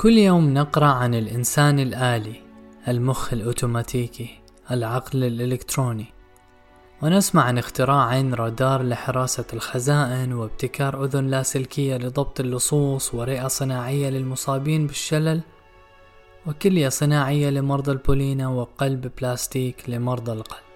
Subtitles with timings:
[0.00, 2.34] كل يوم نقرأ عن الإنسان الآلي
[2.88, 4.40] المخ الأوتوماتيكي
[4.70, 6.06] العقل الإلكتروني.
[7.02, 15.40] ونسمع عن اختراع رادار لحراسة الخزائن وابتكار أذن لاسلكية لضبط اللصوص ورئة صناعية للمصابين بالشلل.
[16.46, 20.69] وكلية صناعية لمرضى البولينا وقلب بلاستيك لمرضى القلب.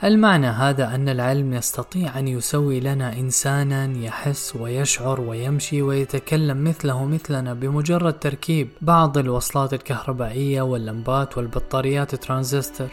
[0.00, 7.04] هل معنى هذا أن العلم يستطيع أن يسوي لنا إنسانا يحس ويشعر ويمشي ويتكلم مثله
[7.04, 12.88] مثلنا بمجرد تركيب بعض الوصلات الكهربائية واللمبات والبطاريات ترانزستور؟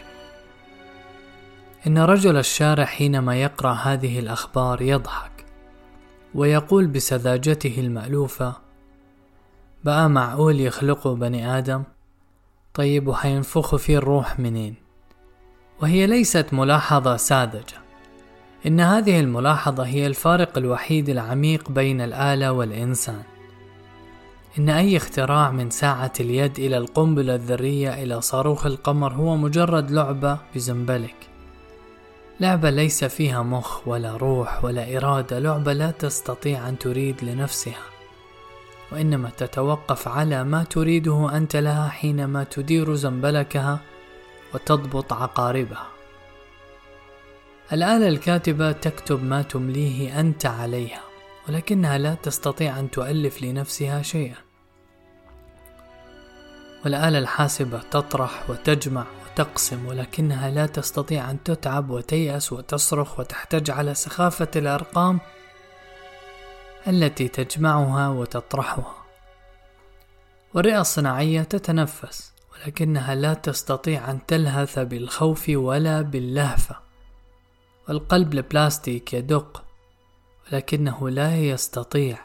[1.86, 5.44] إن رجل الشارع حينما يقرأ هذه الأخبار يضحك
[6.34, 8.54] ويقول بسذاجته المألوفة
[9.84, 11.82] بقى معقول يخلقوا بني آدم؟
[12.74, 14.85] طيب وحينفخوا فيه الروح منين؟
[15.80, 17.76] وهي ليست ملاحظة ساذجة.
[18.66, 23.22] إن هذه الملاحظة هي الفارق الوحيد العميق بين الآلة والإنسان.
[24.58, 30.38] إن أي اختراع من ساعة اليد إلى القنبلة الذرية إلى صاروخ القمر هو مجرد لعبة
[30.54, 31.16] بزنبلك.
[32.40, 35.38] لعبة ليس فيها مخ ولا روح ولا إرادة.
[35.38, 37.82] لعبة لا تستطيع أن تريد لنفسها.
[38.92, 43.80] وإنما تتوقف على ما تريده أنت لها حينما تدير زنبلكها
[44.54, 45.86] وتضبط عقاربها
[47.72, 51.00] الآلة الكاتبة تكتب ما تمليه أنت عليها
[51.48, 54.36] ولكنها لا تستطيع أن تؤلف لنفسها شيئا.
[56.84, 64.48] والآلة الحاسبة تطرح وتجمع وتقسم ولكنها لا تستطيع أن تتعب وتيأس وتصرخ وتحتج على سخافة
[64.56, 65.20] الأرقام
[66.88, 68.94] التي تجمعها وتطرحها.
[70.54, 72.35] والرئة الصناعية تتنفس.
[72.56, 76.76] ولكنها لا تستطيع أن تلهث بالخوف ولا باللهفة.
[77.88, 79.64] والقلب البلاستيك يدق
[80.46, 82.18] ولكنه لا يستطيع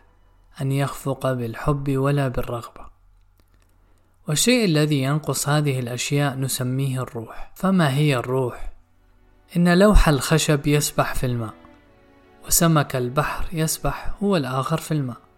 [0.62, 2.92] أن يخفق بالحب ولا بالرغبة.
[4.28, 7.52] والشيء الذي ينقص هذه الأشياء نسميه الروح.
[7.56, 8.72] فما هي الروح؟
[9.58, 11.54] إن لوح الخشب يسبح في الماء
[12.48, 15.31] وسمك البحر يسبح هو الآخر في الماء.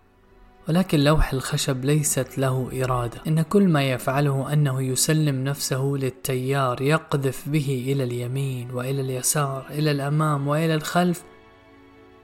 [0.69, 3.21] ولكن لوح الخشب ليست له إرادة.
[3.27, 9.91] إن كل ما يفعله أنه يسلم نفسه للتيار يقذف به إلى اليمين وإلى اليسار إلى
[9.91, 11.23] الأمام وإلى الخلف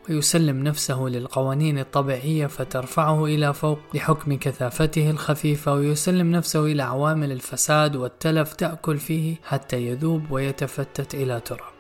[0.10, 7.96] ويسلم نفسه للقوانين الطبيعية فترفعه إلى فوق بحكم كثافته الخفيفة ويسلم نفسه إلى عوامل الفساد
[7.96, 11.80] والتلف تأكل فيه حتى يذوب ويتفتت إلى تراب.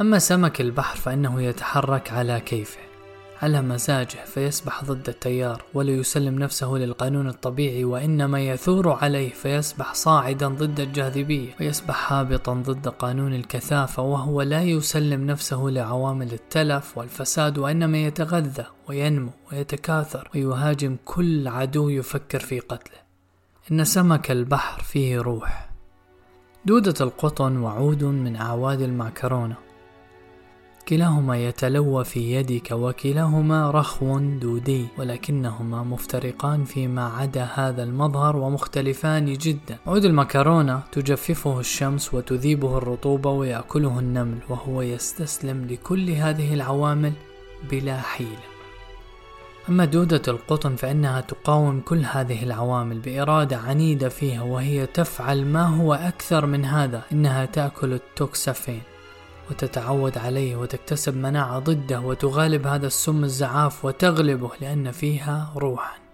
[0.00, 2.95] أما سمك البحر فإنه يتحرك على كيفه.
[3.42, 10.48] على مزاجه فيسبح ضد التيار ولا يسلم نفسه للقانون الطبيعي وإنما يثور عليه فيسبح صاعدا
[10.48, 17.98] ضد الجاذبية ويسبح هابطا ضد قانون الكثافة وهو لا يسلم نفسه لعوامل التلف والفساد وإنما
[17.98, 22.98] يتغذى وينمو ويتكاثر ويهاجم كل عدو يفكر في قتله.
[23.70, 25.70] إن سمك البحر فيه روح.
[26.64, 29.65] دودة القطن وعود من أعواد المعكرونة
[30.88, 39.78] كلاهما يتلوى في يدك وكلاهما رخو دودي ولكنهما مفترقان فيما عدا هذا المظهر ومختلفان جدا.
[39.86, 47.12] عود المكرونة تجففه الشمس وتذيبه الرطوبة ويأكله النمل وهو يستسلم لكل هذه العوامل
[47.70, 48.46] بلا حيلة
[49.68, 55.94] أما دودة القطن فإنها تقاوم كل هذه العوامل بإرادة عنيدة فيها وهي تفعل ما هو
[55.94, 58.95] أكثر من هذا إنها تأكل التوكسافين.
[59.50, 66.06] وتتعود عليه وتكتسب مناعة ضده وتغالب هذا السم الزعاف وتغلبه لأن فيها روحا.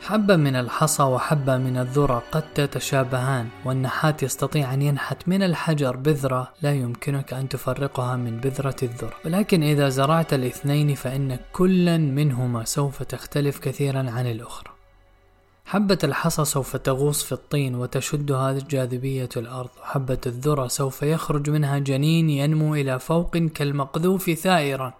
[0.00, 6.52] حبة من الحصى وحبة من الذرة قد تتشابهان والنحات يستطيع أن ينحت من الحجر بذرة
[6.62, 9.14] لا يمكنك أن تفرقها من بذرة الذرة.
[9.24, 14.71] ولكن إذا زرعت الاثنين فإن كلا منهما سوف تختلف كثيرا عن الأخرى.
[15.64, 19.70] حبة الحصى سوف تغوص في الطين وتشدها جاذبية الأرض.
[19.82, 24.94] وحبة الذرة سوف يخرج منها جنين ينمو إلى فوق كالمقذوف ثائرا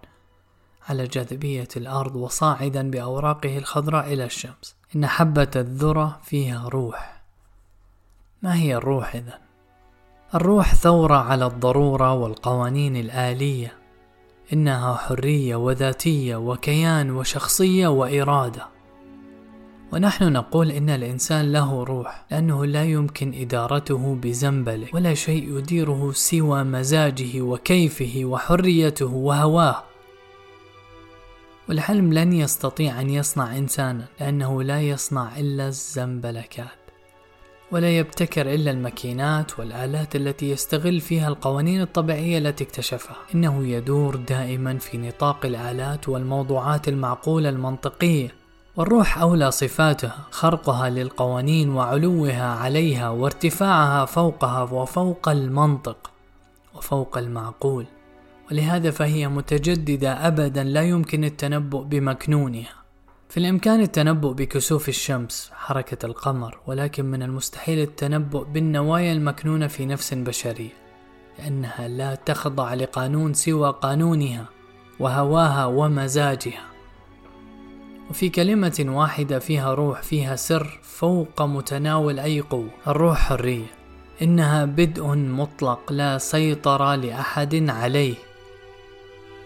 [0.89, 4.77] على جاذبية الأرض وصاعدا بأوراقه الخضراء إلى الشمس.
[4.97, 7.23] إن حبة الذرة فيها روح.
[8.43, 9.39] ما هي الروح إذا؟
[10.35, 13.79] الروح ثورة على الضرورة والقوانين الآلية.
[14.53, 18.67] إنها حرية وذاتية وكيان وشخصية وإرادة.
[19.93, 26.65] ونحن نقول إن الإنسان له روح لأنه لا يمكن إدارته بزنبله ولا شيء يديره سوى
[26.65, 29.83] مزاجه وكيفه وحريته وهواه.
[31.69, 36.67] والحلم لن يستطيع أن يصنع إنسانا لأنه لا يصنع إلا الزنبلكات.
[37.73, 43.17] ولا يبتكر إلا الماكينات والآلات التي يستغل فيها القوانين الطبيعية التي اكتشفها.
[43.35, 48.42] إنه يدور دائما في نطاق الآلات والموضوعات المعقولة المنطقية.
[48.77, 56.11] والروح أولى صفاتها خرقها للقوانين وعلوها عليها وارتفاعها فوقها وفوق المنطق
[56.75, 57.87] وفوق المعقول.
[58.51, 62.75] ولهذا فهي متجددة أبدا لا يمكن التنبؤ بمكنونها.
[63.29, 70.15] في الإمكان التنبؤ بكسوف الشمس حركة القمر ولكن من المستحيل التنبؤ بالنوايا المكنونة في نفس
[70.15, 70.73] بشرية
[71.39, 74.47] لأنها لا تخضع لقانون سوى قانونها
[75.01, 76.72] وهواها ومزاجها.
[78.13, 83.67] وفي كلمة واحدة فيها روح فيها سر فوق متناول أي قوة الروح حرية
[84.23, 88.15] إنها بدء مطلق لا سيطرة لأحد عليه.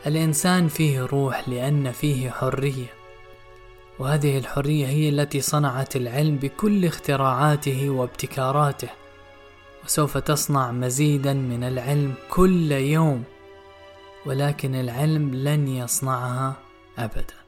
[0.06, 2.86] الإنسان فيه روح لأن فيه حرية.
[3.98, 8.88] وهذه الحرية هي التي صنعت العلم بكل اختراعاته وابتكاراته.
[9.84, 13.24] وسوف تصنع مزيدا من العلم كل يوم.
[14.26, 16.54] ولكن العلم لن يصنعها
[16.98, 17.45] أبدا.